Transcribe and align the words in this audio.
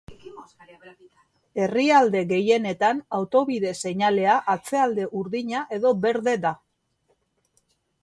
Herrialde 1.63 2.23
gehienetan, 2.31 3.03
autobide 3.19 3.75
seinalea 3.83 4.41
atzealde 4.57 5.09
urdina 5.23 5.65
edo 5.81 5.97
berde 6.09 6.39
da. 6.49 6.59